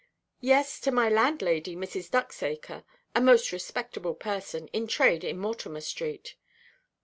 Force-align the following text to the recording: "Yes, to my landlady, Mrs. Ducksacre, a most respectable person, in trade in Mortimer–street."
"Yes, 0.39 0.79
to 0.79 0.91
my 0.91 1.09
landlady, 1.09 1.75
Mrs. 1.75 2.09
Ducksacre, 2.09 2.83
a 3.13 3.21
most 3.21 3.51
respectable 3.51 4.15
person, 4.15 4.67
in 4.69 4.87
trade 4.87 5.23
in 5.23 5.37
Mortimer–street." 5.37 6.37